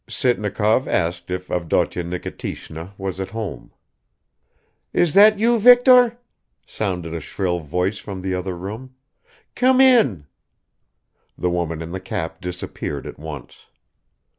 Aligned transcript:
Sitnikov 0.09 0.87
asked 0.87 1.29
if 1.29 1.51
Avdotya 1.51 2.03
Nikitishna 2.03 2.95
was 2.97 3.19
at 3.19 3.29
home. 3.29 3.71
"Is 4.93 5.13
that 5.13 5.37
you, 5.37 5.59
Viktor?" 5.59 6.17
sounded 6.65 7.13
a 7.13 7.19
shrill 7.19 7.59
voice 7.59 7.99
from 7.99 8.23
the 8.23 8.33
other 8.33 8.57
room. 8.57 8.95
"Come 9.53 9.79
in!" 9.79 10.25
The 11.37 11.51
woman 11.51 11.83
in 11.83 11.91
the 11.91 11.99
cap 11.99 12.41
disappeared 12.41 13.05
at 13.05 13.19
once. 13.19 13.67